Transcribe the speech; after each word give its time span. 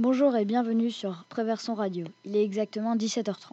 Bonjour 0.00 0.36
et 0.36 0.44
bienvenue 0.44 0.92
sur 0.92 1.24
Préverson 1.28 1.74
Radio. 1.74 2.06
Il 2.24 2.36
est 2.36 2.44
exactement 2.44 2.94
17h30. 2.94 3.50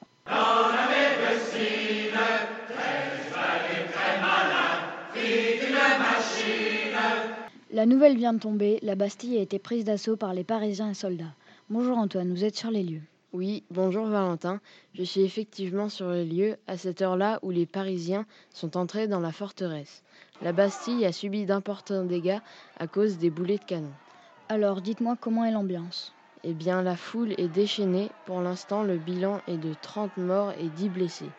La 7.73 7.87
nouvelle 7.87 8.15
vient 8.15 8.33
de 8.33 8.37
tomber, 8.37 8.77
la 8.83 8.93
Bastille 8.93 9.39
a 9.39 9.41
été 9.41 9.57
prise 9.57 9.85
d'assaut 9.85 10.17
par 10.17 10.35
les 10.35 10.43
Parisiens 10.43 10.91
et 10.91 10.93
soldats. 10.93 11.33
Bonjour 11.71 11.97
Antoine, 11.97 12.29
vous 12.29 12.43
êtes 12.43 12.55
sur 12.55 12.69
les 12.69 12.83
lieux. 12.83 13.01
Oui, 13.33 13.63
bonjour 13.71 14.05
Valentin. 14.05 14.61
Je 14.93 15.01
suis 15.01 15.21
effectivement 15.21 15.89
sur 15.89 16.11
les 16.11 16.25
lieux 16.25 16.57
à 16.67 16.77
cette 16.77 17.01
heure-là 17.01 17.39
où 17.41 17.49
les 17.49 17.65
Parisiens 17.65 18.27
sont 18.51 18.77
entrés 18.77 19.07
dans 19.07 19.19
la 19.19 19.31
forteresse. 19.31 20.03
La 20.43 20.53
Bastille 20.53 21.07
a 21.07 21.11
subi 21.11 21.47
d'importants 21.47 22.03
dégâts 22.03 22.37
à 22.77 22.85
cause 22.85 23.17
des 23.17 23.31
boulets 23.31 23.57
de 23.57 23.63
canon. 23.63 23.93
Alors 24.47 24.81
dites-moi 24.81 25.17
comment 25.19 25.43
est 25.43 25.51
l'ambiance? 25.51 26.13
Eh 26.47 26.53
bien, 26.53 26.83
la 26.83 26.95
foule 26.95 27.33
est 27.39 27.47
déchaînée. 27.47 28.11
Pour 28.27 28.39
l'instant, 28.39 28.83
le 28.83 28.97
bilan 28.97 29.41
est 29.47 29.57
de 29.57 29.73
30 29.81 30.15
morts 30.17 30.53
et 30.59 30.69
10 30.69 30.89
blessés. 30.89 31.31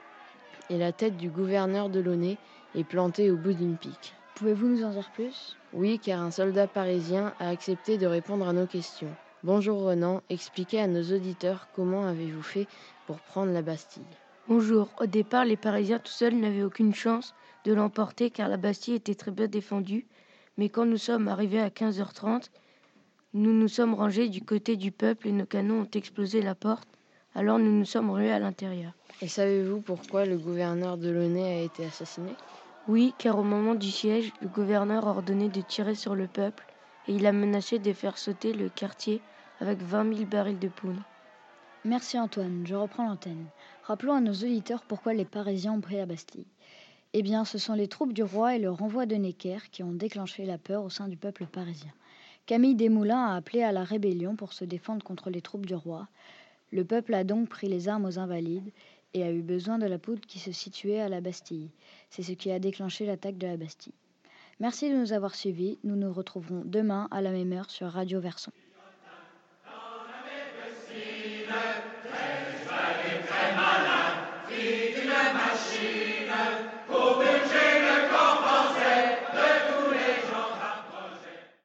Et 0.68 0.78
la 0.78 0.90
tête 0.90 1.16
du 1.16 1.30
gouverneur 1.30 1.88
de 1.88 2.00
Launay 2.00 2.38
est 2.74 2.82
plantée 2.82 3.30
au 3.30 3.36
bout 3.36 3.52
d'une 3.52 3.76
pique. 3.76 4.14
Pouvez-vous 4.34 4.66
nous 4.66 4.84
en 4.84 4.90
dire 4.90 5.08
plus? 5.14 5.56
Oui, 5.72 6.00
car 6.00 6.20
un 6.20 6.32
soldat 6.32 6.66
parisien 6.66 7.32
a 7.38 7.50
accepté 7.50 7.98
de 7.98 8.06
répondre 8.08 8.48
à 8.48 8.52
nos 8.52 8.66
questions. 8.66 9.14
Bonjour 9.44 9.80
Renan, 9.82 10.22
expliquez 10.28 10.80
à 10.80 10.88
nos 10.88 11.14
auditeurs 11.14 11.68
comment 11.76 12.04
avez-vous 12.04 12.42
fait 12.42 12.66
pour 13.06 13.20
prendre 13.20 13.52
la 13.52 13.62
Bastille. 13.62 14.02
Bonjour. 14.48 14.88
Au 14.98 15.06
départ, 15.06 15.44
les 15.44 15.56
Parisiens 15.56 16.00
tout 16.00 16.10
seuls 16.10 16.34
n'avaient 16.34 16.64
aucune 16.64 16.94
chance 16.94 17.32
de 17.64 17.72
l'emporter 17.72 18.30
car 18.30 18.48
la 18.48 18.56
Bastille 18.56 18.96
était 18.96 19.14
très 19.14 19.30
bien 19.30 19.46
défendue. 19.46 20.04
Mais 20.58 20.68
quand 20.68 20.84
nous 20.84 20.96
sommes 20.96 21.28
arrivés 21.28 21.60
à 21.60 21.68
15h30, 21.68 22.48
nous 23.36 23.52
nous 23.52 23.68
sommes 23.68 23.92
rangés 23.92 24.30
du 24.30 24.40
côté 24.40 24.76
du 24.76 24.90
peuple 24.90 25.28
et 25.28 25.32
nos 25.32 25.44
canons 25.44 25.82
ont 25.82 25.90
explosé 25.92 26.40
la 26.40 26.54
porte. 26.54 26.88
Alors 27.34 27.58
nous 27.58 27.70
nous 27.70 27.84
sommes 27.84 28.10
rués 28.10 28.32
à 28.32 28.38
l'intérieur. 28.38 28.92
Et 29.20 29.28
savez-vous 29.28 29.82
pourquoi 29.82 30.24
le 30.24 30.38
gouverneur 30.38 30.96
de 30.96 31.10
Launay 31.10 31.60
a 31.60 31.60
été 31.60 31.84
assassiné? 31.84 32.30
Oui, 32.88 33.12
car 33.18 33.38
au 33.38 33.42
moment 33.42 33.74
du 33.74 33.90
siège, 33.90 34.32
le 34.40 34.48
gouverneur 34.48 35.06
a 35.06 35.10
ordonné 35.10 35.50
de 35.50 35.60
tirer 35.60 35.94
sur 35.94 36.14
le 36.14 36.28
peuple 36.28 36.64
et 37.08 37.12
il 37.12 37.26
a 37.26 37.32
menacé 37.32 37.78
de 37.78 37.92
faire 37.92 38.16
sauter 38.16 38.54
le 38.54 38.70
quartier 38.70 39.20
avec 39.60 39.82
20 39.82 40.14
000 40.14 40.26
barils 40.30 40.58
de 40.58 40.68
poudre. 40.68 41.02
Merci 41.84 42.18
Antoine, 42.18 42.64
je 42.66 42.74
reprends 42.74 43.06
l'antenne. 43.06 43.44
Rappelons 43.82 44.14
à 44.14 44.20
nos 44.20 44.32
auditeurs 44.32 44.82
pourquoi 44.82 45.12
les 45.12 45.26
Parisiens 45.26 45.74
ont 45.74 45.80
pris 45.82 45.96
la 45.96 46.06
Bastille. 46.06 46.46
Eh 47.12 47.22
bien, 47.22 47.44
ce 47.44 47.58
sont 47.58 47.74
les 47.74 47.88
troupes 47.88 48.14
du 48.14 48.22
roi 48.22 48.56
et 48.56 48.58
le 48.58 48.70
renvoi 48.70 49.04
de 49.04 49.14
Necker 49.14 49.58
qui 49.70 49.82
ont 49.82 49.92
déclenché 49.92 50.46
la 50.46 50.56
peur 50.56 50.82
au 50.84 50.90
sein 50.90 51.06
du 51.06 51.18
peuple 51.18 51.44
parisien. 51.44 51.92
Camille 52.46 52.76
Desmoulins 52.76 53.26
a 53.26 53.34
appelé 53.34 53.64
à 53.64 53.72
la 53.72 53.82
rébellion 53.82 54.36
pour 54.36 54.52
se 54.52 54.64
défendre 54.64 55.04
contre 55.04 55.30
les 55.30 55.42
troupes 55.42 55.66
du 55.66 55.74
roi. 55.74 56.06
Le 56.70 56.84
peuple 56.84 57.12
a 57.14 57.24
donc 57.24 57.48
pris 57.48 57.66
les 57.66 57.88
armes 57.88 58.04
aux 58.04 58.20
invalides 58.20 58.70
et 59.14 59.24
a 59.24 59.32
eu 59.32 59.42
besoin 59.42 59.78
de 59.78 59.86
la 59.86 59.98
poudre 59.98 60.20
qui 60.28 60.38
se 60.38 60.52
situait 60.52 61.00
à 61.00 61.08
la 61.08 61.20
Bastille. 61.20 61.70
C'est 62.08 62.22
ce 62.22 62.30
qui 62.30 62.52
a 62.52 62.60
déclenché 62.60 63.04
l'attaque 63.04 63.36
de 63.36 63.48
la 63.48 63.56
Bastille. 63.56 63.94
Merci 64.60 64.88
de 64.88 64.96
nous 64.96 65.12
avoir 65.12 65.34
suivis. 65.34 65.78
Nous 65.82 65.96
nous 65.96 66.12
retrouverons 66.12 66.62
demain 66.64 67.08
à 67.10 67.20
la 67.20 67.32
même 67.32 67.52
heure 67.52 67.68
sur 67.68 67.88
Radio 67.88 68.20
Verson. 68.20 68.52